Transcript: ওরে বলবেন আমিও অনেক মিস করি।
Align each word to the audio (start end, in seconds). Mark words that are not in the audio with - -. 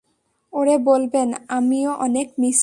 ওরে 0.53 0.75
বলবেন 0.83 1.29
আমিও 1.49 1.91
অনেক 2.05 2.27
মিস 2.37 2.55
করি। 2.55 2.59